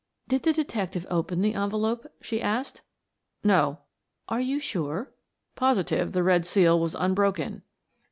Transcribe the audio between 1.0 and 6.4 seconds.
open the envelope" she asked. "No." "Are you sure?" "Positive; the